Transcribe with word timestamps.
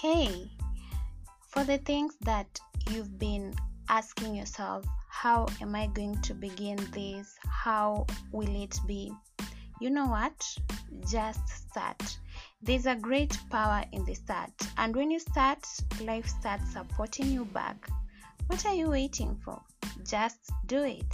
Hey, 0.00 0.48
for 1.48 1.64
the 1.64 1.78
things 1.78 2.14
that 2.20 2.60
you've 2.88 3.18
been 3.18 3.52
asking 3.88 4.36
yourself, 4.36 4.84
how 5.08 5.48
am 5.60 5.74
I 5.74 5.88
going 5.88 6.22
to 6.22 6.34
begin 6.34 6.76
this? 6.92 7.34
How 7.48 8.06
will 8.30 8.62
it 8.62 8.78
be? 8.86 9.12
You 9.80 9.90
know 9.90 10.06
what? 10.06 10.56
Just 11.10 11.48
start. 11.48 12.16
There's 12.62 12.86
a 12.86 12.94
great 12.94 13.36
power 13.50 13.82
in 13.90 14.04
the 14.04 14.14
start, 14.14 14.52
and 14.76 14.94
when 14.94 15.10
you 15.10 15.18
start, 15.18 15.66
life 16.00 16.28
starts 16.28 16.74
supporting 16.74 17.26
you 17.32 17.44
back. 17.46 17.88
What 18.46 18.64
are 18.66 18.74
you 18.74 18.90
waiting 18.90 19.34
for? 19.44 19.60
Just 20.04 20.52
do 20.66 20.84
it. 20.84 21.12